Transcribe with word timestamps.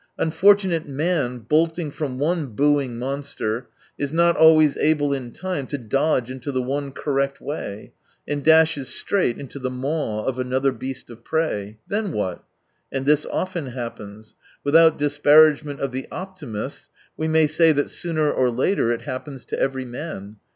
Unfortunate 0.17 0.87
man, 0.87 1.37
bolting 1.47 1.91
from 1.91 2.17
one 2.17 2.47
booing 2.55 2.97
monster, 2.97 3.69
is 3.99 4.11
not 4.11 4.35
always 4.35 4.75
able 4.77 5.13
in 5.13 5.31
time 5.31 5.67
to 5.67 5.77
dodge 5.77 6.31
into 6.31 6.51
the 6.51 6.59
one 6.59 6.91
correct 6.91 7.39
way, 7.39 7.93
and 8.27 8.43
dashes 8.43 8.89
straight 8.89 9.37
into 9.37 9.59
the 9.59 9.69
maw 9.69 10.25
of 10.25 10.39
another 10.39 10.71
beast 10.71 11.11
of 11.11 11.23
prey. 11.23 11.77
Then 11.87 12.13
what? 12.13 12.43
And 12.91 13.05
this 13.05 13.27
often 13.27 13.67
happens. 13.67 14.33
With 14.63 14.75
out 14.75 14.97
disparagement 14.97 15.79
of 15.81 15.91
the 15.91 16.07
optimists, 16.11 16.89
we 17.15 17.27
may 17.27 17.45
say 17.45 17.71
that 17.71 17.91
sooner 17.91 18.31
or 18.31 18.49
later 18.49 18.91
it 18.91 19.03
happens 19.03 19.45
to 19.45 19.59
every 19.59 19.85
man. 19.85 20.37